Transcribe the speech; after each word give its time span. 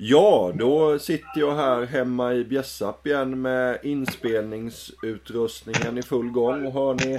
Ja, 0.00 0.52
då 0.54 0.98
sitter 0.98 1.40
jag 1.40 1.54
här 1.54 1.86
hemma 1.86 2.34
i 2.34 2.44
Bjässarp 2.44 3.06
igen 3.06 3.42
med 3.42 3.78
inspelningsutrustningen 3.82 5.98
i 5.98 6.02
full 6.02 6.30
gång. 6.30 6.66
Och 6.66 6.72
hör 6.72 6.94
ni 6.94 7.18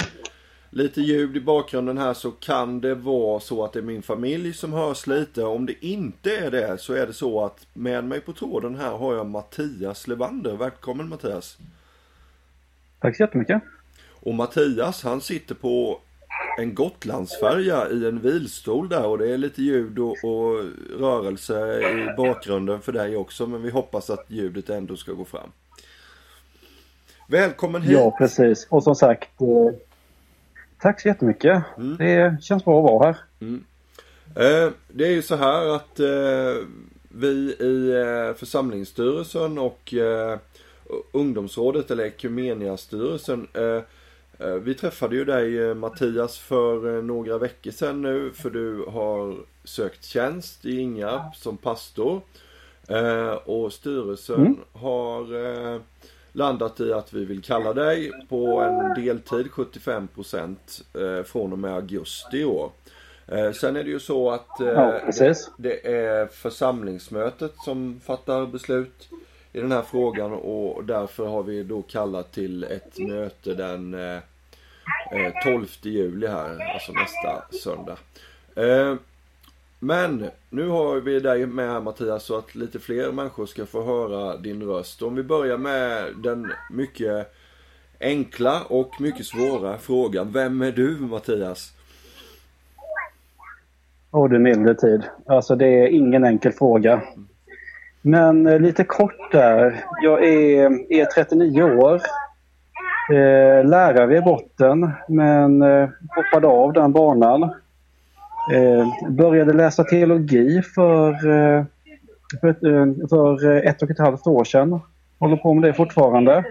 lite 0.70 1.02
ljud 1.02 1.38
i 1.38 1.42
bakgrunden 1.42 1.98
här 1.98 2.14
så 2.14 2.32
kan 2.32 2.82
det 2.82 2.96
vara 2.96 3.40
så 3.40 3.66
att 3.66 3.74
det 3.74 3.80
är 3.80 3.84
min 3.84 4.02
familj 4.02 4.54
som 4.54 4.74
hörs 4.74 5.08
lite. 5.08 5.44
Om 5.44 5.66
det 5.66 5.86
inte 5.86 6.38
är 6.38 6.52
det 6.52 6.78
så 6.78 6.94
är 6.94 7.08
det 7.08 7.14
så 7.14 7.46
att 7.46 7.68
med 7.74 8.04
mig 8.04 8.22
på 8.22 8.34
tråden 8.34 8.76
här 8.76 8.92
har 8.92 9.16
jag 9.16 9.26
Mattias 9.26 10.08
Levander. 10.08 10.56
Välkommen 10.56 11.10
Mattias! 11.10 11.58
Tack 13.00 13.18
så 13.18 13.24
jättemycket! 13.24 13.64
Och 14.10 14.36
Mattias 14.36 15.04
han 15.04 15.22
sitter 15.22 15.56
på 15.56 16.02
en 16.58 16.76
Gotlandsfärja 16.76 17.90
i 17.90 18.08
en 18.08 18.20
vilstol 18.20 18.90
där 18.90 19.06
och 19.06 19.18
det 19.18 19.34
är 19.34 19.38
lite 19.38 19.62
ljud 19.62 20.00
och, 20.00 20.16
och, 20.24 20.64
rörelse 21.00 21.80
i 21.80 22.14
bakgrunden 22.18 22.82
för 22.82 22.92
dig 22.92 23.16
också 23.16 23.48
men 23.48 23.62
vi 23.62 23.70
hoppas 23.70 24.10
att 24.10 24.26
ljudet 24.28 24.70
ändå 24.70 24.96
ska 24.96 25.12
gå 25.12 25.26
fram. 25.26 25.52
Välkommen 27.28 27.82
hit! 27.82 27.92
Ja 27.92 28.16
precis 28.18 28.68
och 28.70 28.84
som 28.84 28.96
sagt 28.96 29.42
eh, 29.42 29.80
Tack 30.82 31.02
så 31.02 31.08
jättemycket! 31.08 31.64
Mm. 31.78 31.98
Det 31.98 32.44
känns 32.44 32.66
bra 32.66 32.78
att 32.78 32.92
vara 32.92 33.06
här. 33.06 33.18
Mm. 33.42 33.64
Eh, 34.36 34.72
det 34.88 35.08
är 35.08 35.12
ju 35.12 35.22
så 35.22 35.36
här 35.36 35.76
att 35.76 36.00
eh, 36.00 36.68
vi 37.10 37.56
i 37.60 37.92
eh, 37.92 38.36
församlingsstyrelsen 38.36 39.58
och 39.58 39.94
eh, 39.94 40.40
ungdomsrådet 41.12 41.92
eller 41.92 42.04
Ekumeniastyrelsen 42.04 43.48
eh, 43.54 43.64
Eh, 43.64 43.84
vi 44.40 44.74
träffade 44.74 45.16
ju 45.16 45.26
dig 45.26 45.60
eh, 45.60 45.74
Mattias 45.74 46.40
för 46.40 46.98
eh, 46.98 47.04
några 47.04 47.38
veckor 47.38 47.72
sedan 47.72 48.02
nu 48.02 48.32
för 48.34 48.50
du 48.50 48.86
har 48.88 49.36
sökt 49.64 50.06
tjänst 50.06 50.66
i 50.66 50.80
Ingarp 50.80 51.36
som 51.36 51.58
pastor. 51.58 52.22
Och 53.46 53.74
styrelsen 53.74 54.36
mm. 54.36 54.58
har 54.74 55.28
landat 56.32 56.80
i 56.80 56.94
att 56.94 57.14
vi 57.14 57.26
vill 57.26 57.42
kalla 57.42 57.74
dig 57.74 58.12
på 58.30 58.60
en 58.60 59.04
deltid 59.04 59.48
75% 59.48 61.24
från 61.24 61.52
och 61.52 61.60
med 61.60 61.74
augusti 61.74 62.38
i 62.38 62.46
år. 62.46 62.72
Sen 63.54 63.76
är 63.76 63.84
det 63.84 63.90
ju 63.90 64.00
så 64.00 64.32
att 64.32 64.48
ja, 64.60 65.02
det 65.58 65.88
är 65.88 66.28
församlingsmötet 66.28 67.54
som 67.56 68.00
fattar 68.06 68.46
beslut 68.46 69.10
i 69.54 69.60
den 69.60 69.72
här 69.72 69.82
frågan 69.82 70.34
och 70.34 70.86
därför 70.86 71.26
har 71.26 71.44
vi 71.44 71.64
då 71.64 71.82
kallat 71.82 72.32
till 72.32 72.64
ett 72.64 73.00
möte 73.00 73.54
den 73.54 73.96
Eh, 75.12 75.34
12 75.44 75.66
juli 75.82 76.28
här, 76.28 76.74
alltså 76.74 76.92
nästa 76.92 77.58
söndag. 77.64 77.98
Eh, 78.56 78.96
men 79.80 80.30
nu 80.50 80.68
har 80.68 80.96
vi 80.96 81.20
dig 81.20 81.46
med 81.46 81.70
här 81.72 81.82
Mattias 81.82 82.24
så 82.24 82.38
att 82.38 82.56
lite 82.56 82.80
fler 82.80 83.12
människor 83.12 83.46
ska 83.46 83.66
få 83.66 83.84
höra 83.84 84.38
din 84.38 84.64
röst. 84.64 85.02
Om 85.02 85.16
vi 85.16 85.24
börjar 85.24 85.58
med 85.58 86.04
den 86.24 86.52
mycket 86.72 87.34
enkla 88.00 88.62
och 88.70 89.02
mycket 89.02 89.26
svåra 89.26 89.78
frågan. 89.78 90.32
Vem 90.32 90.62
är 90.62 90.72
du 90.72 90.98
Mattias? 91.00 91.74
Åh 94.12 94.26
oh, 94.26 94.30
du 94.30 94.40
milde 94.40 94.76
tid. 94.76 95.04
Alltså 95.26 95.56
det 95.56 95.68
är 95.68 95.88
ingen 95.88 96.24
enkel 96.24 96.52
fråga. 96.52 97.02
Men 98.02 98.48
eh, 98.48 98.60
lite 98.60 98.84
kort 98.84 99.32
där. 99.32 99.84
Jag 100.04 100.26
är, 100.28 100.92
är 100.94 101.06
39 101.06 101.64
år. 101.64 102.02
Eh, 103.10 103.66
lärare 103.66 104.18
i 104.18 104.22
botten 104.22 104.92
men 105.08 105.62
eh, 105.62 105.90
hoppade 106.16 106.48
av 106.48 106.74
den 106.74 106.92
banan. 106.92 107.44
Eh, 108.54 109.10
började 109.10 109.54
läsa 109.54 109.84
teologi 109.84 110.62
för, 110.62 111.12
eh, 111.12 111.64
för, 112.42 112.48
eh, 112.48 113.08
för, 113.10 113.52
eh, 113.52 113.70
ett 113.70 113.82
och 113.82 113.90
ett 113.90 114.00
halvt 114.00 114.28
år 114.28 114.44
sedan. 114.44 114.80
Håller 115.20 115.38
på 115.38 115.54
med 115.54 115.64
det 115.64 115.74
fortfarande. 115.74 116.44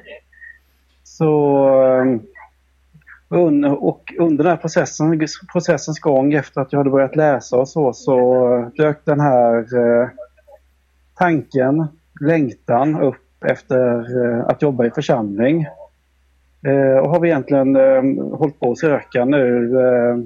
Så 1.05 1.69
eh, 1.85 2.21
un, 3.29 3.65
och 3.65 4.15
under 4.19 4.45
den 4.45 4.51
här 4.51 4.61
processen, 4.61 5.27
processens 5.53 6.01
gång 6.01 6.33
efter 6.33 6.61
att 6.61 6.73
jag 6.73 6.81
hade 6.81 6.91
börjat 6.91 7.17
läsa 7.17 7.57
och 7.57 7.69
så, 7.69 7.93
så 7.93 8.71
dök 8.77 9.05
den 9.05 9.21
här 9.21 9.59
eh, 9.59 10.09
tanken, 11.15 11.87
längtan 12.21 13.03
upp 13.03 13.45
efter 13.45 14.05
att 14.51 14.63
jobba 14.63 14.85
i 14.85 14.91
församling. 14.91 15.67
Eh, 16.67 16.99
och 16.99 17.11
har 17.11 17.21
vi 17.21 17.29
egentligen 17.29 17.77
eh, 17.77 18.03
hållit 18.39 18.61
på 18.61 18.71
att 18.71 18.79
söka 18.79 19.25
nu 19.25 19.75
eh, 19.81 20.19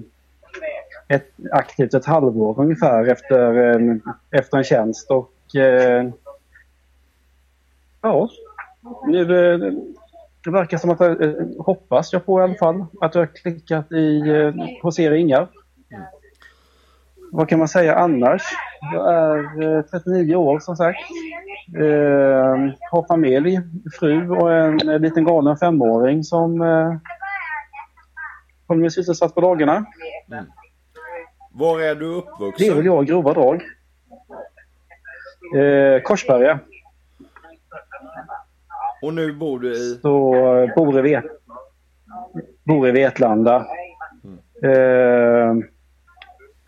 ett, 1.17 1.31
aktivt 1.51 1.95
ett 1.95 2.05
halvår 2.05 2.61
ungefär 2.61 3.09
efter, 3.09 3.57
eh, 3.57 3.97
efter 4.31 4.59
en 4.59 4.65
tjänst 4.65 5.11
och 5.11 5.57
eh, 5.57 6.09
ja, 8.03 8.29
nu, 9.07 9.21
eh, 9.21 9.59
det 10.45 10.51
verkar 10.51 10.79
som 10.79 10.91
att 10.91 11.01
eh, 11.01 11.33
hoppas 11.59 12.13
jag 12.13 12.27
på 12.27 12.41
i 12.41 12.43
alla 12.43 12.55
fall 12.55 12.85
att 13.01 13.13
du 13.13 13.19
har 13.19 13.27
klickat 13.27 13.93
i 13.93 14.19
eh, 14.19 14.55
Posera 14.83 15.17
Ingar. 15.17 15.49
Mm. 15.91 16.05
Vad 17.33 17.49
kan 17.49 17.59
man 17.59 17.69
säga 17.69 17.95
annars? 17.95 18.43
Jag 18.83 19.15
är 19.15 19.83
39 19.83 20.37
år 20.37 20.61
som 20.61 20.77
sagt. 20.77 20.99
Eh, 21.77 22.73
har 22.91 23.07
familj, 23.09 23.61
fru 24.01 24.31
och 24.31 24.53
en, 24.53 24.89
en 24.89 25.03
liten 25.03 25.25
galen 25.25 25.57
femåring 25.57 26.25
som 26.25 26.63
eh, 26.63 26.95
håller 28.69 28.81
mig 28.81 28.91
sysselsatt 28.91 29.35
på 29.35 29.41
dagarna. 29.41 29.85
Mm. 30.33 30.45
Var 31.53 31.81
är 31.81 31.95
du 31.95 32.07
uppvuxen? 32.07 32.67
Det 32.67 32.67
är 32.67 32.75
väl 32.75 32.87
jag 32.87 33.03
i 33.03 33.07
grova 33.07 33.33
drag. 33.33 33.63
Eh, 35.57 36.03
Korsberga. 36.03 36.59
Och 39.03 39.15
nu 39.15 39.33
bor 39.33 39.59
du 39.59 39.73
i? 39.73 39.99
Så, 40.03 40.35
eh, 40.35 40.75
bor 40.75 40.99
i, 40.99 41.03
Vet 41.03 41.25
bor 42.65 42.89
i 42.89 42.91
Vetlanda. 42.91 43.67
Mm. 44.25 44.39
Eh, 44.65 45.65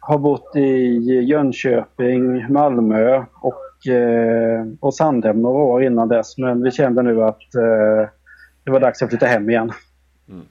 har 0.07 0.19
bott 0.19 0.57
i 0.57 0.99
Jönköping, 1.21 2.53
Malmö 2.53 3.25
och 3.41 3.87
eh, 3.93 4.67
och 4.81 4.95
Sandhem 4.95 5.43
några 5.43 5.59
år 5.59 5.83
innan 5.83 6.09
dess. 6.09 6.39
Men 6.39 6.63
vi 6.63 6.71
kände 6.71 7.03
nu 7.03 7.23
att 7.23 7.55
eh, 7.55 8.09
det 8.65 8.71
var 8.71 8.81
dags 8.81 9.03
att 9.03 9.09
flytta 9.09 9.27
hem 9.27 9.51
igen. 9.51 9.73
Mm. 10.29 10.47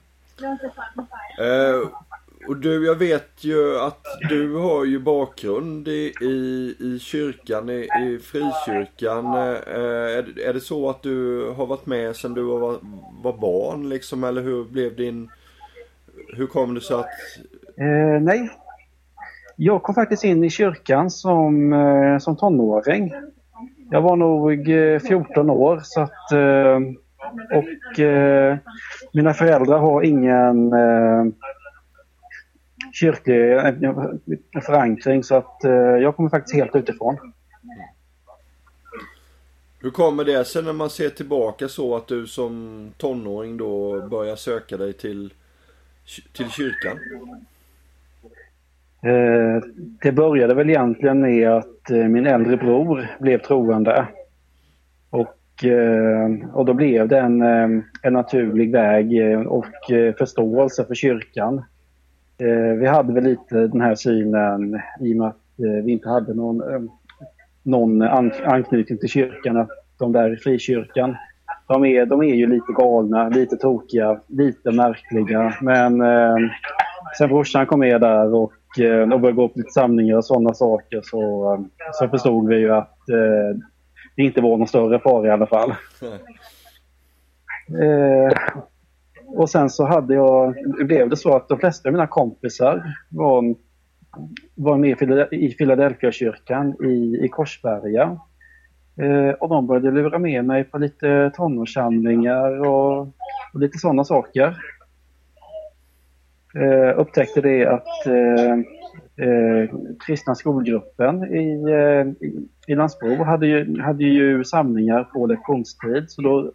Eh, 1.40 1.88
och 2.48 2.56
du, 2.56 2.86
jag 2.86 2.94
vet 2.94 3.44
ju 3.44 3.78
att 3.80 4.04
du 4.28 4.54
har 4.54 4.84
ju 4.84 4.98
bakgrund 4.98 5.88
i, 5.88 6.12
i, 6.20 6.74
i 6.78 6.98
kyrkan, 6.98 7.70
i, 7.70 7.88
i 8.06 8.18
frikyrkan. 8.22 9.26
Eh, 9.34 9.72
är, 10.18 10.38
är 10.38 10.52
det 10.52 10.60
så 10.60 10.90
att 10.90 11.02
du 11.02 11.48
har 11.56 11.66
varit 11.66 11.86
med 11.86 12.16
sedan 12.16 12.34
du 12.34 12.42
var, 12.42 12.76
var 13.22 13.32
barn 13.32 13.88
liksom? 13.88 14.24
Eller 14.24 14.42
hur 14.42 14.64
blev 14.64 14.96
din... 14.96 15.30
Hur 16.36 16.46
kom 16.46 16.74
det 16.74 16.80
sig 16.80 16.96
att... 16.96 17.06
Eh, 17.76 18.20
nej, 18.20 18.50
jag 19.56 19.82
kom 19.82 19.94
faktiskt 19.94 20.24
in 20.24 20.44
i 20.44 20.50
kyrkan 20.50 21.10
som, 21.10 21.72
eh, 21.72 22.18
som 22.18 22.36
tonåring. 22.36 23.12
Jag 23.90 24.02
var 24.02 24.16
nog 24.16 24.70
eh, 24.70 24.98
14 25.00 25.50
år 25.50 25.80
så 25.84 26.00
att, 26.00 26.32
eh, 26.32 26.76
och 27.58 27.98
mina 29.12 29.34
föräldrar 29.34 29.78
har 29.78 30.02
ingen 30.02 30.72
kyrklig 32.92 33.60
förankring 34.66 35.24
så 35.24 35.34
att 35.34 35.58
jag 36.02 36.16
kommer 36.16 36.30
faktiskt 36.30 36.54
helt 36.54 36.76
utifrån. 36.76 37.18
Hur 39.80 39.90
kommer 39.90 40.24
det 40.24 40.44
sig 40.44 40.62
när 40.62 40.72
man 40.72 40.90
ser 40.90 41.10
tillbaka 41.10 41.68
så 41.68 41.96
att 41.96 42.06
du 42.06 42.26
som 42.26 42.88
tonåring 42.96 43.56
då 43.56 44.00
börjar 44.08 44.36
söka 44.36 44.76
dig 44.76 44.92
till, 44.92 45.32
till 46.32 46.50
kyrkan? 46.50 46.98
Eh, 49.04 49.62
det 50.02 50.12
började 50.12 50.54
väl 50.54 50.70
egentligen 50.70 51.20
med 51.20 51.48
att 51.48 51.90
eh, 51.90 52.08
min 52.08 52.26
äldre 52.26 52.56
bror 52.56 53.06
blev 53.20 53.38
troende. 53.38 54.08
Och, 55.10 55.64
eh, 55.64 56.30
och 56.52 56.64
då 56.64 56.74
blev 56.74 57.08
det 57.08 57.18
en, 57.18 57.42
en 58.02 58.12
naturlig 58.12 58.72
väg 58.72 59.12
och 59.46 59.66
förståelse 60.18 60.84
för 60.84 60.94
kyrkan. 60.94 61.62
Vi 62.78 62.86
hade 62.86 63.12
väl 63.12 63.24
lite 63.24 63.66
den 63.66 63.80
här 63.80 63.94
synen 63.94 64.80
i 65.00 65.12
och 65.12 65.16
med 65.16 65.28
att 65.28 65.36
vi 65.56 65.92
inte 65.92 66.08
hade 66.08 66.34
någon, 66.34 66.62
någon 67.62 68.02
anknytning 68.02 68.98
till 68.98 69.08
kyrkan, 69.08 69.56
att 69.56 69.70
de 69.98 70.12
där 70.12 70.32
i 70.32 70.36
frikyrkan, 70.36 71.16
de 71.68 71.84
är, 71.84 72.06
de 72.06 72.22
är 72.22 72.34
ju 72.34 72.46
lite 72.46 72.72
galna, 72.72 73.28
lite 73.28 73.56
tokiga, 73.56 74.20
lite 74.26 74.70
märkliga. 74.70 75.54
Men 75.60 76.02
sen 77.18 77.28
brorsan 77.28 77.66
kom 77.66 77.80
med 77.80 78.00
där 78.00 78.34
och 78.34 78.52
eh, 78.78 79.12
och 79.12 79.20
började 79.20 79.36
gå 79.36 79.48
på 79.48 79.58
lite 79.58 79.70
samlingar 79.70 80.16
och 80.16 80.24
sådana 80.24 80.54
saker 80.54 81.00
så, 81.04 81.66
så 81.92 82.08
förstod 82.08 82.48
vi 82.48 82.56
ju 82.56 82.72
att 82.72 83.08
eh, 83.08 83.60
det 84.16 84.22
inte 84.22 84.40
var 84.40 84.56
någon 84.56 84.68
större 84.68 84.98
fara 84.98 85.26
i 85.26 85.30
alla 85.30 85.46
fall. 85.46 85.74
Eh, 87.82 88.36
och 89.26 89.50
sen 89.50 89.70
så 89.70 89.84
hade 89.84 90.14
jag, 90.14 90.54
blev 90.86 91.10
det 91.10 91.16
så 91.16 91.36
att 91.36 91.48
de 91.48 91.58
flesta 91.58 91.88
av 91.88 91.92
mina 91.92 92.06
kompisar 92.06 92.96
var, 93.08 93.54
var 94.54 94.76
med 94.76 95.02
i 95.30 95.54
Philadelphia-kyrkan 95.54 96.84
i, 96.84 97.24
i 97.24 97.28
Korsberga. 97.28 98.18
Eh, 99.00 99.30
och 99.30 99.48
de 99.48 99.66
började 99.66 99.90
lura 99.90 100.18
med 100.18 100.44
mig 100.44 100.64
på 100.64 100.78
lite 100.78 101.30
tonårssamlingar 101.34 102.66
och, 102.66 103.00
och 103.54 103.60
lite 103.60 103.78
sådana 103.78 104.04
saker. 104.04 104.56
Eh, 106.56 106.98
upptäckte 106.98 107.40
det 107.40 107.66
att 107.66 108.06
eh, 108.06 108.52
eh, 109.26 109.70
kristna 110.06 110.34
skolgruppen 110.34 111.24
i, 111.24 111.62
eh, 111.70 112.26
i, 112.26 112.48
i 112.66 112.74
Landsbro 112.74 113.24
hade 113.24 113.46
ju, 113.46 113.80
hade 113.80 114.04
ju 114.04 114.44
samlingar 114.44 115.04
på 115.04 115.26
lektionstid 115.26 116.04
så 116.10 116.22
då 116.22 116.52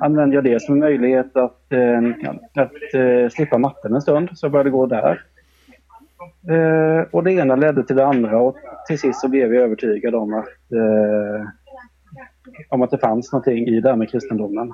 använde 0.00 0.34
jag 0.34 0.44
det 0.44 0.62
som 0.62 0.74
en 0.74 0.80
möjlighet 0.80 1.36
att, 1.36 1.72
eh, 1.72 1.98
att 2.54 2.94
eh, 2.94 3.28
slippa 3.30 3.58
matten 3.58 3.94
en 3.94 4.02
stund 4.02 4.28
så 4.34 4.44
jag 4.46 4.52
började 4.52 4.70
gå 4.70 4.86
där. 4.86 5.22
Eh, 6.50 7.06
och 7.10 7.24
det 7.24 7.32
ena 7.32 7.56
ledde 7.56 7.84
till 7.84 7.96
det 7.96 8.06
andra 8.06 8.38
och 8.40 8.56
till 8.88 8.98
sist 8.98 9.20
så 9.20 9.28
blev 9.28 9.54
jag 9.54 9.64
övertygad 9.64 10.14
om 10.14 10.34
att, 10.34 10.72
eh, 10.72 11.48
om 12.68 12.82
att 12.82 12.90
det 12.90 12.98
fanns 12.98 13.32
någonting 13.32 13.66
i 13.66 13.80
det 13.80 13.88
här 13.88 13.96
med 13.96 14.10
kristendomen. 14.10 14.72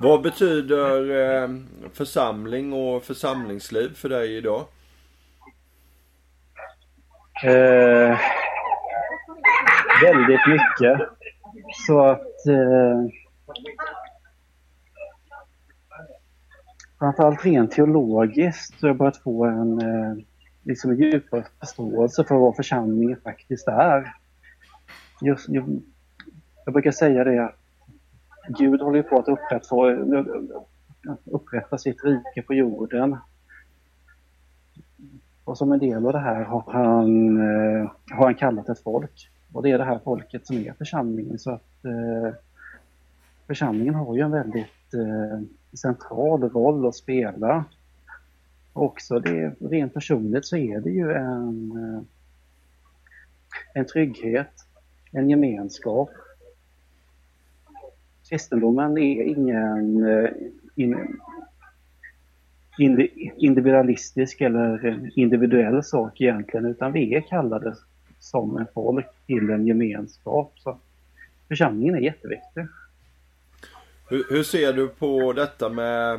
Vad 0.00 0.22
betyder 0.22 1.10
eh, 1.10 1.48
församling 1.92 2.72
och 2.72 3.02
församlingsliv 3.02 3.94
för 3.94 4.08
dig 4.08 4.36
idag? 4.36 4.64
Eh, 7.44 8.18
väldigt 10.02 10.46
mycket. 10.46 11.08
Så 11.86 12.04
att 12.04 12.46
eh, 12.46 13.06
framförallt 16.98 17.44
rent 17.44 17.72
teologiskt 17.72 18.80
så 18.80 18.86
har 18.86 18.88
jag 18.88 18.96
börjat 18.96 19.22
få 19.22 19.44
en 19.44 19.80
eh, 19.80 20.16
liksom 20.62 20.96
djupare 20.96 21.44
förståelse 21.60 22.24
för 22.24 22.34
vad 22.34 22.56
församlingen 22.56 23.20
faktiskt 23.24 23.68
är. 23.68 24.14
Just, 25.20 25.48
jag, 25.48 25.82
jag 26.64 26.72
brukar 26.72 26.90
säga 26.90 27.24
det 27.24 27.44
att 27.44 27.57
Gud 28.48 28.80
håller 28.80 29.02
på 29.02 29.18
att 29.18 29.28
upprätta, 29.28 29.76
upprätta 31.24 31.78
sitt 31.78 32.04
rike 32.04 32.42
på 32.42 32.54
jorden. 32.54 33.16
Och 35.44 35.58
som 35.58 35.72
en 35.72 35.78
del 35.78 36.06
av 36.06 36.12
det 36.12 36.18
här 36.18 36.44
har 36.44 36.64
han, 36.72 37.36
eh, 37.36 37.90
har 38.10 38.24
han 38.24 38.34
kallat 38.34 38.68
ett 38.68 38.82
folk. 38.82 39.30
Och 39.52 39.62
det 39.62 39.70
är 39.70 39.78
det 39.78 39.84
här 39.84 40.00
folket 40.04 40.46
som 40.46 40.56
är 40.56 40.72
församlingen. 40.72 41.38
Så 41.38 41.50
att 41.50 41.84
eh, 41.84 42.34
församlingen 43.46 43.94
har 43.94 44.16
ju 44.16 44.20
en 44.20 44.30
väldigt 44.30 44.94
eh, 44.94 45.40
central 45.72 46.50
roll 46.50 46.86
att 46.86 46.94
spela. 46.94 47.64
Också 48.72 49.18
det, 49.18 49.54
rent 49.60 49.94
personligt 49.94 50.46
så 50.46 50.56
är 50.56 50.80
det 50.80 50.90
ju 50.90 51.12
en, 51.12 51.72
eh, 51.76 52.02
en 53.74 53.86
trygghet, 53.86 54.52
en 55.12 55.30
gemenskap. 55.30 56.10
Kristendomen 58.28 58.98
är 58.98 59.22
ingen 59.22 60.06
eh, 60.06 60.30
in, 60.76 61.08
individualistisk 63.36 64.40
eller 64.40 65.10
individuell 65.16 65.84
sak 65.84 66.20
egentligen 66.20 66.66
utan 66.66 66.92
vi 66.92 67.14
är 67.14 67.20
kallade 67.20 67.76
som 68.18 68.56
en 68.56 68.66
folk 68.74 69.06
till 69.26 69.50
en 69.50 69.66
gemenskap. 69.66 70.52
Så 70.56 70.78
församlingen 71.48 71.94
är 71.94 72.00
jätteviktig. 72.00 72.66
Hur, 74.08 74.24
hur 74.30 74.42
ser 74.42 74.72
du 74.72 74.88
på 74.88 75.32
detta 75.32 75.68
med 75.68 76.14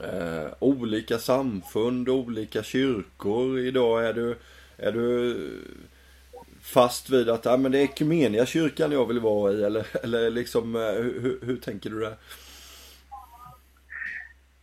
eh, 0.00 0.52
olika 0.58 1.18
samfund, 1.18 2.08
olika 2.08 2.62
kyrkor 2.62 3.58
idag? 3.58 4.06
Är 4.06 4.12
du, 4.12 4.36
är 4.76 4.92
du 4.92 5.36
fast 6.74 7.10
vid 7.10 7.28
att 7.28 7.44
ja, 7.44 7.56
men 7.56 7.72
det 7.72 7.78
är 7.78 7.84
Ekumenia 7.84 8.46
kyrkan 8.46 8.92
jag 8.92 9.06
vill 9.06 9.20
vara 9.20 9.52
i 9.52 9.64
eller, 9.64 9.86
eller 10.04 10.30
liksom 10.30 10.76
eh, 10.76 11.02
hur, 11.22 11.38
hur 11.46 11.56
tänker 11.56 11.90
du 11.90 12.00
där? 12.00 12.14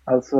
Alltså, 0.03 0.37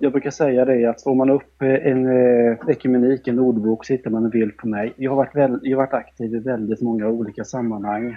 jag 0.00 0.12
brukar 0.12 0.30
säga 0.30 0.64
det 0.64 0.86
att 0.86 1.02
får 1.02 1.14
man 1.14 1.30
upp 1.30 1.62
en 1.62 2.06
eh, 2.06 2.58
ekumenik, 2.68 3.28
en 3.28 3.38
ordbok, 3.38 3.84
så 3.84 3.92
hittar 3.92 4.10
man 4.10 4.24
en 4.24 4.30
bild 4.30 4.56
på 4.56 4.68
mig. 4.68 4.94
Jag 4.96 5.10
har 5.10 5.16
varit, 5.16 5.36
väl, 5.36 5.60
jag 5.62 5.78
har 5.78 5.86
varit 5.86 5.94
aktiv 5.94 6.34
i 6.34 6.38
väldigt 6.38 6.80
många 6.80 7.08
olika 7.08 7.44
sammanhang. 7.44 8.16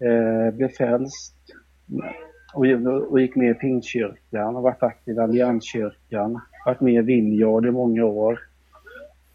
Eh, 0.00 0.54
blev 0.54 0.68
frälst 0.68 1.36
och, 2.54 2.66
och 3.10 3.20
gick 3.20 3.36
med 3.36 3.50
i 3.50 3.54
Pingstkyrkan, 3.54 4.54
har 4.54 4.62
varit 4.62 4.82
aktiv 4.82 5.16
i 5.16 5.20
Allianskyrkan, 5.20 6.40
varit 6.66 6.80
med 6.80 6.94
i 6.94 7.06
Vinjard 7.06 7.66
i 7.66 7.70
många 7.70 8.04
år. 8.04 8.38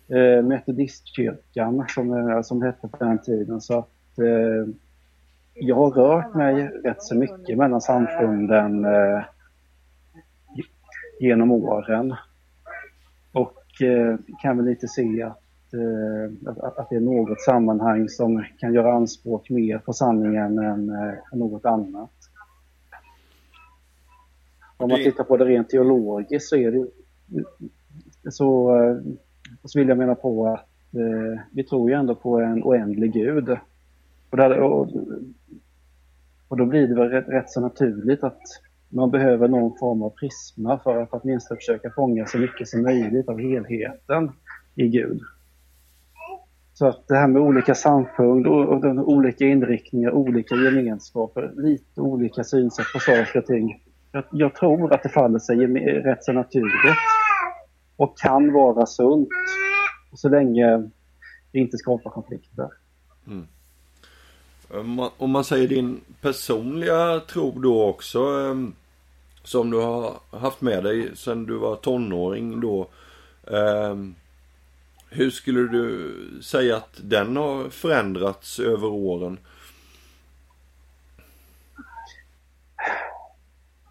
Eh, 0.10 0.44
Metodistkyrkan 0.44 1.86
som, 1.90 2.30
eh, 2.30 2.42
som 2.42 2.62
hette 2.62 2.88
på 2.88 2.98
den 2.98 3.22
tiden. 3.22 3.62
Så 3.62 3.80
att, 3.80 4.20
eh, 4.20 4.74
jag 5.54 5.76
har 5.76 5.92
rört 5.92 6.36
mig 6.36 6.68
rätt 6.68 7.04
så 7.04 7.16
mycket 7.16 7.58
mellan 7.58 7.82
samfunden 7.82 8.86
eh, 8.86 9.24
genom 11.20 11.52
åren. 11.52 12.16
Och 13.34 13.82
eh, 13.82 14.18
kan 14.42 14.58
väl 14.58 14.66
lite 14.66 14.88
se 14.88 15.24
att, 15.24 15.74
eh, 15.74 16.50
att, 16.50 16.78
att, 16.78 16.90
det 16.90 16.96
är 16.96 17.00
något 17.00 17.42
sammanhang 17.42 18.10
som 18.10 18.46
kan 18.58 18.74
göra 18.74 18.94
anspråk 18.94 19.50
mer 19.50 19.78
på 19.78 19.94
sanningen 19.94 20.60
än, 20.60 20.90
än 21.34 21.40
något 21.40 21.66
annat. 21.66 22.12
Om 24.78 24.90
man 24.90 25.04
tittar 25.04 25.24
på 25.24 25.38
det 25.38 25.46
rent 25.46 25.70
teologiskt 25.70 26.50
så 26.50 26.56
är 26.56 26.72
det 26.72 26.88
så, 28.32 28.72
och 29.62 29.72
så 29.72 29.80
vill 29.80 29.88
jag 29.88 29.98
mena 29.98 30.16
på 30.16 30.48
att 30.48 30.96
eh, 30.96 31.42
vi 31.52 31.64
tror 31.64 31.90
ju 31.90 31.96
ändå 31.96 32.16
på 32.16 32.40
en 32.40 32.64
oändlig 32.64 33.14
gud. 33.14 33.50
Och, 34.30 34.38
där, 34.38 34.60
och, 34.60 34.90
och 36.48 36.58
då 36.58 36.66
blir 36.66 36.88
det 36.88 36.96
väl 36.96 37.10
rätt, 37.10 37.28
rätt 37.28 37.50
så 37.50 37.62
naturligt 37.62 38.24
att 38.24 38.42
man 38.90 39.12
behöver 39.12 39.48
någon 39.48 39.78
form 39.78 40.02
av 40.02 40.10
prisma 40.10 40.80
för 40.80 41.02
att 41.02 41.10
åtminstone 41.12 41.58
försöka 41.58 41.90
fånga 41.90 42.26
så 42.26 42.38
mycket 42.38 42.68
som 42.68 42.82
möjligt 42.82 43.30
av 43.30 43.40
helheten 43.40 44.32
i 44.76 44.88
Gud. 44.88 45.22
Så 46.74 46.88
att 46.88 47.08
det 47.08 47.16
här 47.16 47.28
med 47.28 47.42
olika 47.42 47.76
samfund 47.76 48.48
och, 48.48 48.66
och 48.66 49.10
olika 49.10 49.46
inriktningar, 49.46 50.12
olika 50.12 50.56
gemenskaper, 50.56 51.52
lite 51.56 52.02
olika 52.02 52.44
synsätt 52.44 52.86
på 52.94 53.00
saker 53.00 53.40
och 53.40 53.46
ting. 53.46 53.82
Jag, 54.12 54.24
jag 54.32 54.56
tror 54.56 54.94
att 54.94 55.04
det 55.04 55.10
faller 55.10 55.40
sig 55.40 55.58
rätt 56.02 56.24
så 56.24 56.32
naturligt 56.32 56.96
och 58.00 58.18
kan 58.18 58.54
vara 58.54 58.86
sunt 58.86 59.30
så 60.14 60.30
länge 60.30 60.90
det 61.52 61.60
inte 61.60 61.78
skapar 61.78 62.10
konflikter. 62.10 62.70
Mm. 63.28 63.48
Om 65.18 65.32
man 65.32 65.44
säger 65.44 65.68
din 65.68 66.02
personliga 66.22 67.20
tro 67.20 67.52
då 67.52 67.86
också 67.86 68.20
ehm, 68.20 68.74
som 69.44 69.70
du 69.70 69.78
har 69.78 70.14
haft 70.32 70.62
med 70.62 70.84
dig 70.84 71.18
sedan 71.18 71.46
du 71.46 71.58
var 71.58 71.76
tonåring 71.76 72.60
då. 72.60 72.88
Ehm, 73.48 74.16
hur 75.10 75.30
skulle 75.30 75.68
du 75.68 76.14
säga 76.42 76.78
att 76.78 77.00
den 77.04 77.38
har 77.38 77.70
förändrats 77.70 78.60
över 78.60 78.88
åren? 78.88 79.38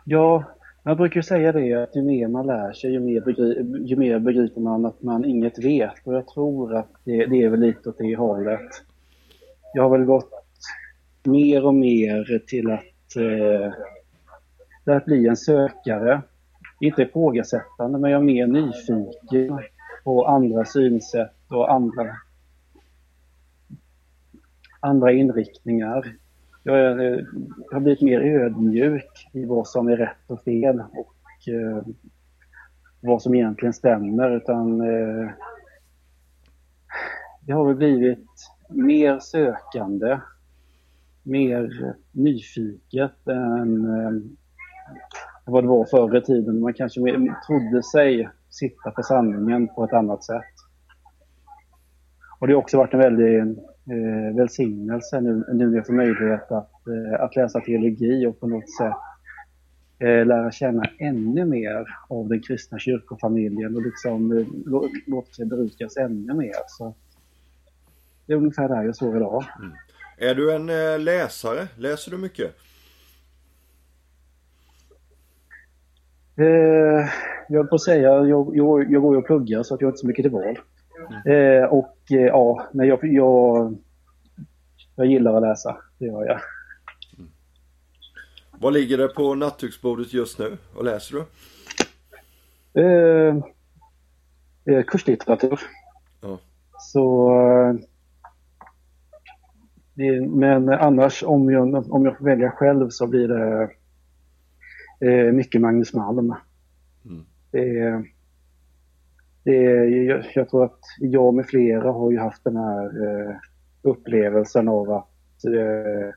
Ja, 0.05 0.45
jag 0.89 0.97
brukar 0.97 1.23
säga 1.23 1.53
det 1.53 1.75
att 1.75 1.97
ju 1.97 2.03
mer 2.03 2.29
man 2.29 2.47
lär 2.47 2.73
sig 2.73 2.93
ju 2.93 3.01
mer, 3.01 3.21
begri 3.21 3.81
ju 3.85 3.97
mer 3.97 4.19
begriper 4.19 4.61
man 4.61 4.87
att 4.87 5.03
man 5.03 5.25
inget 5.25 5.65
vet. 5.65 6.07
Och 6.07 6.15
jag 6.15 6.29
tror 6.29 6.75
att 6.75 6.91
det, 7.05 7.27
det 7.27 7.43
är 7.43 7.49
väl 7.49 7.61
lite 7.61 7.89
åt 7.89 7.99
det 7.99 8.17
hållet. 8.17 8.71
Jag 9.75 9.83
har 9.83 9.99
väl 9.99 10.05
gått 10.05 10.31
mer 11.25 11.67
och 11.67 11.75
mer 11.75 12.43
till 12.47 12.71
att, 12.71 13.17
eh, 13.17 13.73
till 14.85 14.93
att 14.93 15.05
bli 15.05 15.27
en 15.27 15.37
sökare. 15.37 16.23
Inte 16.81 17.03
ifrågasättande, 17.03 17.99
men 17.99 18.11
jag 18.11 18.21
är 18.21 18.25
mer 18.25 18.47
nyfiken 18.47 19.61
på 20.05 20.27
andra 20.27 20.65
synsätt 20.65 21.37
och 21.49 21.73
andra, 21.73 22.17
andra 24.81 25.13
inriktningar. 25.13 26.15
Jag, 26.63 26.79
är, 26.79 27.27
jag 27.71 27.73
har 27.73 27.81
blivit 27.81 28.03
mer 28.03 28.21
ödmjuk 28.21 29.29
i 29.33 29.45
vad 29.45 29.69
som 29.69 29.89
är 29.89 29.97
rätt 29.97 30.25
och 30.27 30.43
fel 30.43 30.81
och 30.81 31.49
eh, 31.49 31.83
vad 33.01 33.23
som 33.23 33.35
egentligen 33.35 33.73
stämmer. 33.73 34.37
Utan 34.37 34.81
eh, 34.81 35.31
det 37.41 37.53
har 37.53 37.67
väl 37.67 37.77
blivit 37.77 38.29
mer 38.69 39.19
sökande 39.19 40.19
mer 41.29 41.95
nyfiket 42.13 43.29
än 43.29 43.85
eh, 43.85 44.13
vad 45.45 45.65
det 45.65 45.69
var 45.69 45.85
förr 45.85 46.17
i 46.17 46.23
tiden. 46.23 46.61
Man 46.61 46.75
kanske 46.75 47.01
trodde 47.47 47.83
sig 47.83 48.29
sitta 48.51 48.91
på 48.91 49.03
sanningen 49.03 49.69
på 49.69 49.85
ett 49.85 49.93
annat 49.93 50.25
sätt. 50.25 50.55
Och 52.41 52.47
det 52.47 52.53
har 52.53 52.61
också 52.61 52.77
varit 52.77 52.95
en 52.95 53.01
väldig 53.01 53.59
eh, 53.91 54.37
välsignelse 54.37 55.21
nu, 55.21 55.45
nu 55.53 55.67
när 55.67 55.77
jag 55.77 55.87
får 55.87 55.93
möjlighet 55.93 56.53
att, 56.53 56.87
eh, 56.87 57.25
att 57.25 57.37
läsa 57.37 57.61
teologi 57.61 58.27
och 58.27 58.41
på 58.41 58.47
något 58.47 58.71
sätt 58.71 58.93
eh, 59.99 60.27
lära 60.27 60.51
känna 60.51 60.83
ännu 60.99 61.45
mer 61.45 61.87
av 62.09 62.29
den 62.29 62.41
kristna 62.43 62.79
kyrkofamiljen 62.79 63.77
och 63.77 63.83
liksom 63.83 64.39
eh, 64.39 64.47
låta 65.07 65.33
sig 65.33 65.47
berukas 65.47 65.97
ännu 65.97 66.35
mer. 66.35 66.55
Så 66.67 66.95
det 68.27 68.33
är 68.33 68.37
ungefär 68.37 68.69
där 68.69 68.83
jag 68.83 68.97
står 68.97 69.17
idag. 69.17 69.45
Mm. 69.59 69.73
Är 70.19 70.35
du 70.35 70.55
en 70.55 70.69
eh, 70.69 70.99
läsare? 70.99 71.69
Läser 71.77 72.11
du 72.11 72.19
mycket? 72.19 72.57
Eh, 76.37 77.09
jag 77.49 77.59
höll 77.59 77.67
på 77.67 77.75
att 77.75 77.83
säga, 77.83 78.09
jag, 78.09 78.57
jag, 78.57 78.93
jag 78.93 79.03
går 79.03 79.15
ju 79.15 79.19
och 79.19 79.27
pluggar 79.27 79.63
så 79.63 79.75
att 79.75 79.81
jag 79.81 79.87
har 79.87 79.93
inte 79.93 80.01
så 80.01 80.07
mycket 80.07 80.23
till 80.23 80.33
val. 80.33 80.59
Eh, 81.27 81.65
och 81.65 81.97
eh, 82.11 82.17
ja, 82.27 82.69
men 82.73 82.89
jag, 82.89 82.99
jag, 83.05 83.77
jag 84.97 85.07
gillar 85.07 85.35
att 85.35 85.43
läsa, 85.43 85.77
det 85.99 86.07
gör 86.07 86.25
jag. 86.27 86.41
Vad 88.61 88.73
ligger 88.73 88.99
det 88.99 89.09
på 89.09 89.35
nattduksbordet 89.35 90.13
just 90.15 90.39
nu? 90.39 90.57
Vad 90.77 90.85
läser 90.85 91.15
du? 91.15 91.25
Eh, 92.83 93.37
eh, 94.65 94.83
kurslitteratur. 94.85 95.61
Ja. 96.21 96.39
Så... 96.79 97.31
eh, 97.41 97.75
Det, 99.95 100.21
men 100.29 100.69
annars 100.69 101.23
om 101.23 101.51
jag, 101.51 101.93
om 101.93 102.05
jag 102.05 102.19
får 102.19 102.25
välja 102.25 102.51
själv 102.51 102.89
så 102.91 103.07
blir 103.07 103.29
det 103.29 103.71
eh, 105.01 105.33
mycket 105.33 105.61
Magnus 105.61 105.95
Malm. 105.95 106.35
Mm. 107.05 107.25
Det, 107.51 107.79
är- 107.79 108.05
jag, 109.53 110.25
jag 110.35 110.49
tror 110.49 110.65
att 110.65 110.81
jag 111.01 111.35
med 111.35 111.47
flera 111.47 111.93
har 111.93 112.11
ju 112.13 112.19
haft 112.19 112.45
den 112.45 112.57
här 112.57 112.85
eh, 112.85 113.37
upplevelsen 113.83 114.69
av 114.69 114.91
att 114.91 115.45
eh, 115.45 116.15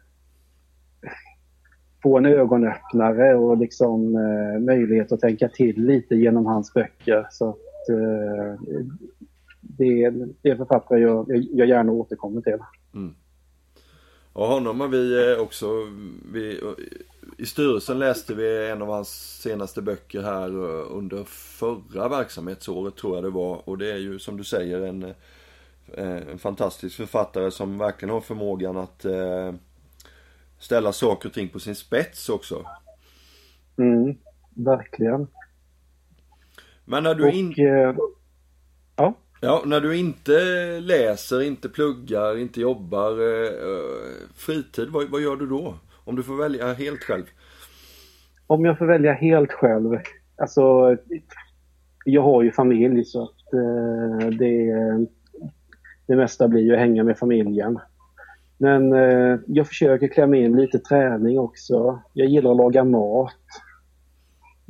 få 2.03 2.17
en 2.17 2.25
ögonöppnare 2.25 3.35
och 3.35 3.57
liksom 3.57 4.15
eh, 4.15 4.59
möjlighet 4.59 5.11
att 5.11 5.19
tänka 5.19 5.47
till 5.49 5.85
lite 5.85 6.15
genom 6.15 6.45
hans 6.45 6.73
böcker. 6.73 7.27
Så 7.31 7.49
att, 7.49 7.89
eh, 7.89 8.61
det, 9.61 10.03
är- 10.03 10.27
det 10.41 10.49
är 10.49 10.55
författare 10.55 10.99
jag, 10.99 11.25
jag, 11.29 11.43
jag 11.51 11.67
gärna 11.67 11.91
återkommer 11.91 12.41
till. 12.41 12.57
Mm. 12.93 13.13
Och 14.33 14.45
honom 14.47 14.79
har 14.79 14.87
vi 14.87 15.33
eh, 15.33 15.41
också, 15.41 15.65
vi, 16.33 16.59
i 17.41 17.45
styrelsen 17.45 17.99
läste 17.99 18.33
vi 18.33 18.69
en 18.69 18.81
av 18.81 18.87
hans 18.87 19.41
senaste 19.41 19.81
böcker 19.81 20.21
här 20.21 20.49
eh, 20.49 20.97
under 20.97 21.23
förra 21.23 22.09
verksamhetsåret 22.09 22.95
tror 22.95 23.15
jag 23.15 23.23
det 23.23 23.29
var. 23.29 23.69
Och 23.69 23.77
det 23.77 23.91
är 23.91 23.97
ju 23.97 24.19
som 24.19 24.37
du 24.37 24.43
säger 24.43 24.81
en, 24.81 25.03
eh, 25.93 26.17
en 26.31 26.39
fantastisk 26.39 26.97
författare 26.97 27.51
som 27.51 27.77
verkligen 27.77 28.13
har 28.13 28.21
förmågan 28.21 28.77
att 28.77 29.05
eh, 29.05 29.53
ställa 30.59 30.93
saker 30.93 31.29
och 31.29 31.33
ting 31.33 31.49
på 31.49 31.59
sin 31.59 31.75
spets 31.75 32.29
också. 32.29 32.65
Mm, 33.77 34.17
verkligen. 34.55 35.27
Men 36.85 37.03
när 37.03 37.15
du, 37.15 37.27
Och, 37.27 37.33
in, 37.33 37.53
eh, 37.57 37.95
ja, 38.95 39.13
ja, 39.41 39.63
när 39.65 39.81
du 39.81 39.97
inte 39.97 40.31
läser, 40.79 41.41
inte 41.41 41.69
pluggar, 41.69 42.37
inte 42.37 42.61
jobbar, 42.61 43.11
eh, 43.11 43.51
fritid, 44.35 44.89
vad, 44.89 45.09
vad 45.09 45.21
gör 45.21 45.35
du 45.35 45.47
då? 45.47 45.75
Om 46.11 46.15
du 46.17 46.23
får 46.23 46.37
välja 46.37 46.73
helt 46.73 47.03
själv. 47.03 47.23
om 48.47 48.65
jag 48.65 48.77
får 48.77 48.85
välja 48.85 49.13
helt 49.13 49.51
själv. 49.51 49.99
Alltså, 50.35 50.97
jag 52.05 52.21
har 52.21 52.43
ju 52.43 52.51
familj 52.51 53.05
så 53.05 53.23
att 53.23 53.53
eh, 53.53 54.27
det, 54.29 54.73
det 56.07 56.15
mesta 56.15 56.47
blir 56.47 56.61
ju 56.61 56.73
att 56.73 56.79
hänga 56.79 57.03
med 57.03 57.17
familjen. 57.17 57.79
Men 58.57 58.93
eh, 58.93 59.39
jag 59.47 59.67
försöker 59.67 60.07
klämma 60.07 60.35
in 60.35 60.55
lite 60.55 60.79
träning 60.79 61.39
också. 61.39 61.99
Jag 62.13 62.27
gillar 62.27 62.51
att 62.51 62.57
laga 62.57 62.83
mat. 62.83 63.33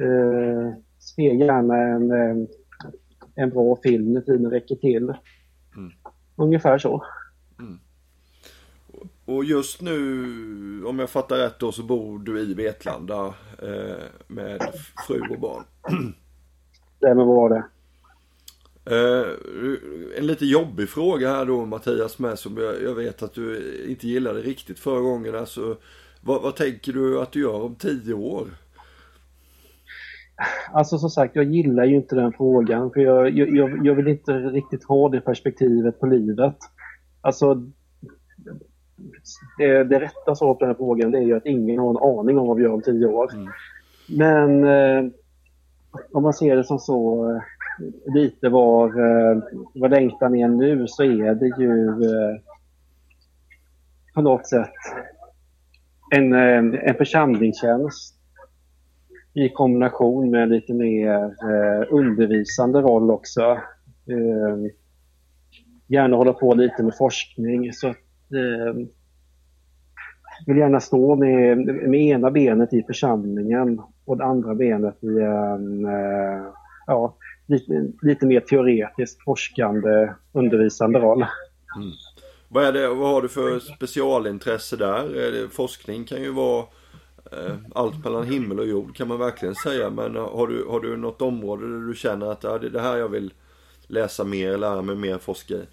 Eh, 0.01 0.73
ser 0.99 1.33
gärna 1.33 1.77
en, 1.77 2.11
eh, 2.11 2.47
en 3.35 3.49
bra 3.49 3.77
film 3.83 4.13
när 4.13 4.21
tiden 4.21 4.51
räcker 4.51 4.75
till. 4.75 5.03
Mm. 5.75 5.91
Ungefär 6.35 6.77
så. 6.77 7.05
Och 9.35 9.45
just 9.45 9.81
nu, 9.81 10.85
om 10.85 10.99
jag 10.99 11.09
fattar 11.09 11.37
rätt 11.37 11.59
då, 11.59 11.71
så 11.71 11.83
bor 11.83 12.19
du 12.19 12.39
i 12.39 12.53
Vetlanda 12.53 13.33
eh, 13.61 14.03
med 14.27 14.61
fru 15.07 15.21
och 15.29 15.39
barn. 15.39 15.63
Därmed 16.99 17.25
var 17.25 17.49
det. 17.49 17.63
Eh, 18.85 19.27
en 20.17 20.27
lite 20.27 20.45
jobbig 20.45 20.89
fråga 20.89 21.29
här 21.29 21.45
då 21.45 21.65
Mattias 21.65 22.19
med 22.19 22.39
som 22.39 22.57
jag, 22.57 22.81
jag 22.83 22.95
vet 22.95 23.23
att 23.23 23.33
du 23.33 23.75
inte 23.89 24.07
gillade 24.07 24.41
riktigt 24.41 24.79
förra 24.79 24.99
gången. 25.01 25.35
Alltså, 25.35 25.77
vad, 26.21 26.41
vad 26.41 26.55
tänker 26.55 26.93
du 26.93 27.21
att 27.21 27.31
du 27.31 27.41
gör 27.41 27.61
om 27.63 27.75
tio 27.75 28.13
år? 28.13 28.47
Alltså 30.73 30.97
som 30.97 31.09
sagt, 31.09 31.35
jag 31.35 31.45
gillar 31.45 31.85
ju 31.85 31.95
inte 31.95 32.15
den 32.15 32.33
frågan 32.33 32.91
för 32.91 33.01
jag, 33.01 33.29
jag- 33.37 33.85
jag 33.85 33.95
vill 33.95 34.07
inte 34.07 34.31
riktigt 34.33 34.83
ha 34.83 35.09
det 35.09 35.21
perspektivet 35.21 35.99
på 35.99 36.05
livet. 36.05 36.57
Alltså, 37.21 37.67
det, 39.57 39.83
det 39.83 39.99
rätta 39.99 40.35
svaret 40.35 40.59
på 40.59 40.65
den 40.65 40.69
här 40.69 40.77
frågan 40.77 41.11
det 41.11 41.17
är 41.17 41.21
ju 41.21 41.37
att 41.37 41.45
ingen 41.45 41.79
har 41.79 41.89
en 41.89 42.19
aning 42.19 42.37
om 42.37 42.47
vad 42.47 42.57
vi 42.57 42.63
gör 42.63 42.73
om 42.73 42.81
tio 42.81 43.07
år. 43.07 43.33
Mm. 43.33 43.51
Men 44.17 44.63
eh, 44.63 45.11
om 46.11 46.23
man 46.23 46.33
ser 46.33 46.55
det 46.55 46.63
som 46.63 46.79
så 46.79 47.29
eh, 47.29 47.41
lite 48.13 48.49
var, 48.49 48.87
eh, 48.87 49.37
vad 49.73 49.91
längtan 49.91 50.35
är 50.35 50.47
nu 50.47 50.87
så 50.87 51.03
är 51.03 51.35
det 51.35 51.63
ju 51.63 51.89
eh, 51.89 52.41
på 54.13 54.21
något 54.21 54.47
sätt 54.47 54.73
en, 56.15 56.33
eh, 56.33 56.79
en 56.89 56.95
församlingstjänst 56.95 58.17
i 59.33 59.49
kombination 59.49 60.31
med 60.31 60.49
lite 60.49 60.73
mer 60.73 61.23
eh, 61.23 61.87
undervisande 61.89 62.81
roll 62.81 63.11
också. 63.11 63.59
Gärna 65.87 66.17
hålla 66.17 66.33
på 66.33 66.53
lite 66.53 66.83
med 66.83 66.97
forskning. 66.97 67.73
Så 67.73 67.87
att, 67.87 67.97
eh, 68.33 68.87
vill 70.45 70.57
gärna 70.57 70.79
stå 70.79 71.15
med, 71.15 71.57
med 71.65 72.01
ena 72.01 72.31
benet 72.31 72.73
i 72.73 72.83
församlingen 72.83 73.81
och 74.05 74.17
det 74.17 74.23
andra 74.23 74.55
benet 74.55 75.03
i 75.03 75.19
en 75.19 75.85
eh, 75.85 76.45
ja, 76.87 77.15
lite, 77.45 77.91
lite 78.01 78.25
mer 78.25 78.39
teoretiskt 78.39 79.23
forskande 79.23 80.15
undervisande 80.33 80.99
roll. 80.99 81.25
Mm. 81.75 81.91
Vad, 82.49 82.63
är 82.63 82.71
det, 82.71 82.87
vad 82.87 83.09
har 83.09 83.21
du 83.21 83.29
för 83.29 83.59
specialintresse 83.59 84.75
där? 84.75 85.47
Forskning 85.47 86.05
kan 86.05 86.21
ju 86.21 86.31
vara 86.31 86.65
eh, 87.31 87.55
allt 87.75 88.03
mellan 88.03 88.27
himmel 88.27 88.59
och 88.59 88.67
jord 88.67 88.95
kan 88.95 89.07
man 89.07 89.19
verkligen 89.19 89.55
säga. 89.55 89.89
Men 89.89 90.15
eh, 90.15 90.35
har 90.35 90.47
du, 90.47 90.65
har 90.69 90.79
du 90.79 90.97
något 90.97 91.21
område 91.21 91.79
där 91.79 91.87
du 91.87 91.95
känner 91.95 92.31
att 92.31 92.43
ja, 92.43 92.57
det 92.57 92.67
är 92.67 92.71
det 92.71 92.81
här 92.81 92.97
jag 92.97 93.09
vill 93.09 93.33
läsa 93.87 94.23
mer, 94.23 94.57
lära 94.57 94.81
mig 94.81 94.95
mer, 94.95 95.17
forska 95.17 95.53
i? 95.53 95.65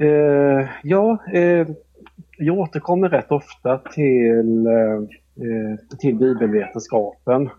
Eh, 0.00 0.68
ja, 0.82 1.18
eh, 1.32 1.68
jag 2.38 2.58
återkommer 2.58 3.08
rätt 3.08 3.32
ofta 3.32 3.78
till, 3.78 4.66
eh, 4.66 4.94
eh, 5.46 5.96
till 5.98 6.16
bibelvetenskapen. 6.16 7.50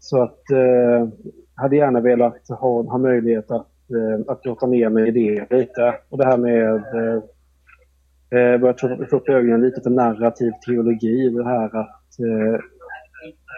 Så 0.00 0.22
att 0.22 0.50
eh, 0.50 1.08
hade 1.54 1.76
gärna 1.76 2.00
velat 2.00 2.48
ha, 2.48 2.82
ha 2.82 2.98
möjlighet 2.98 3.50
att, 3.50 3.66
eh, 3.90 4.32
att 4.32 4.42
grotta 4.42 4.66
ner 4.66 4.88
mig 4.88 5.08
i 5.08 5.10
det 5.10 5.56
lite. 5.56 5.94
Och 6.08 6.18
det 6.18 6.26
här 6.26 6.36
med 6.36 6.74
eh, 6.74 7.22
eh, 8.40 8.60
börja 8.60 9.06
få 9.10 9.16
upp 9.16 9.28
ögonen 9.28 9.60
lite 9.60 9.80
för 9.80 9.90
narrativ 9.90 10.52
teologi. 10.66 11.30
Det 11.30 11.44
här 11.44 11.76
att 11.76 12.20
eh, 12.20 12.60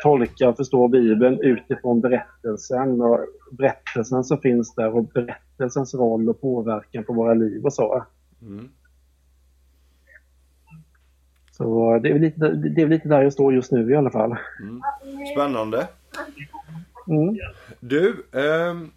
tolka 0.03 0.49
och 0.49 0.57
förstå 0.57 0.89
Bibeln 0.89 1.41
utifrån 1.41 2.01
berättelsen 2.01 3.01
och 3.01 3.21
berättelsen 3.51 4.25
som 4.25 4.41
finns 4.41 4.75
där 4.75 4.97
och 4.97 5.05
berättelsens 5.05 5.95
roll 5.95 6.29
och 6.29 6.41
påverkan 6.41 7.05
på 7.05 7.13
våra 7.13 7.35
liv 7.35 7.65
och 7.65 7.73
så. 7.73 8.05
Mm. 8.43 8.69
Så 11.59 11.99
det 11.99 12.09
är, 12.09 12.19
lite, 12.19 12.49
det 12.49 12.83
är 12.83 12.89
lite 12.89 13.09
där 13.09 13.23
jag 13.23 13.33
står 13.33 13.55
just 13.55 13.73
nu 13.73 13.93
i 13.93 13.97
alla 13.97 14.11
fall. 14.11 14.37
Spännande. 15.35 15.89
Mm. 17.09 17.37
Du, 17.81 18.27
ehm, 18.33 18.91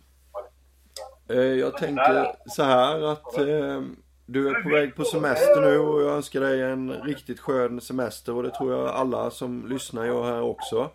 eh, 1.30 1.38
jag 1.38 1.78
tänker 1.78 2.32
så 2.46 2.64
här 2.64 3.12
att 3.12 3.38
ehm, 3.38 3.96
du 4.32 4.50
är 4.50 4.62
på 4.64 4.70
väg 4.70 4.96
på 4.96 5.04
semester 5.04 5.62
nu 5.62 5.78
och 5.78 6.02
jag 6.02 6.16
önskar 6.16 6.42
dig 6.42 6.62
en 6.62 6.92
riktigt 6.92 7.40
skön 7.40 7.82
semester 7.82 8.36
och 8.36 8.44
det 8.44 8.50
tror 8.50 8.74
jag 8.74 8.88
alla 8.88 9.32
som 9.32 9.68
lyssnar 9.70 10.06
gör 10.06 10.24
här 10.24 10.42
också. 10.42 10.90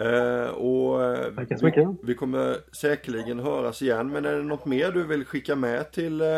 Eh, 0.00 0.46
och 0.46 1.04
eh, 1.04 1.30
vi, 1.62 1.96
vi 2.02 2.14
kommer 2.14 2.56
säkerligen 2.76 3.38
höras 3.38 3.82
igen 3.82 4.08
men 4.08 4.24
är 4.24 4.32
det 4.32 4.42
något 4.42 4.66
mer 4.66 4.92
du 4.92 5.06
vill 5.06 5.24
skicka 5.24 5.56
med 5.56 5.92
till 5.92 6.20
eh, 6.20 6.28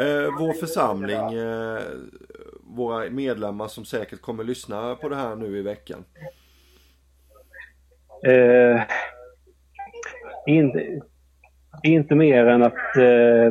eh, 0.00 0.28
vår 0.38 0.52
församling, 0.52 1.34
eh, 1.34 1.80
våra 2.60 3.10
medlemmar 3.10 3.68
som 3.68 3.84
säkert 3.84 4.20
kommer 4.20 4.44
lyssna 4.44 4.94
på 4.94 5.08
det 5.08 5.16
här 5.16 5.36
nu 5.36 5.58
i 5.58 5.62
veckan? 5.62 6.04
Eh, 8.26 8.82
inte, 10.46 11.00
inte 11.82 12.14
mer 12.14 12.46
än 12.46 12.62
att 12.62 12.96
eh, 12.96 13.50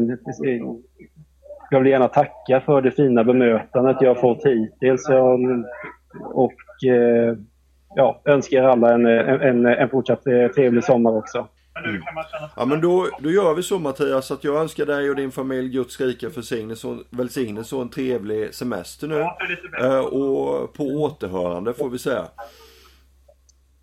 jag 1.70 1.80
vill 1.80 1.92
gärna 1.92 2.08
tacka 2.08 2.62
för 2.66 2.82
det 2.82 2.92
fina 2.92 3.24
bemötandet 3.24 3.98
jag 4.02 4.10
har 4.10 4.22
fått 4.22 4.46
hittills. 4.46 5.10
Jag, 5.10 5.40
och 6.34 6.54
eh, 6.90 7.38
ja, 7.96 8.22
önskar 8.26 8.58
er 8.58 8.64
alla 8.64 8.94
en, 8.94 9.06
en, 9.06 9.66
en 9.66 9.90
fortsatt 9.90 10.28
eh, 10.28 10.48
trevlig 10.48 10.84
sommar 10.84 11.18
också. 11.18 11.48
Mm. 11.86 12.02
Ja 12.56 12.66
men 12.66 12.82
då, 12.82 13.08
då 13.20 13.32
gör 13.32 13.54
vi 13.54 13.64
så 13.64 13.80
Mattias 13.80 14.32
att 14.32 14.44
jag 14.44 14.62
önskar 14.62 14.86
dig 14.86 15.10
och 15.10 15.16
din 15.16 15.32
familj 15.32 15.70
Guds 15.70 16.02
rika 16.02 16.30
välsignelse 17.10 17.76
och 17.76 17.82
en 17.82 17.90
trevlig 17.90 18.54
semester 18.54 19.08
nu. 19.08 19.20
Eh, 19.86 20.00
och 20.00 20.74
på 20.74 20.84
återhörande 20.84 21.74
får 21.74 21.90
vi 21.90 22.00
säga. 22.00 22.26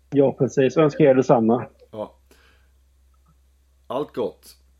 Ja 0.09 0.31
precis, 0.31 0.77
önskar 0.77 1.05
er 1.05 1.15
detsamma. 1.15 1.65
Ja. 1.91 2.15
Allt 3.87 4.13
gott. 4.13 4.55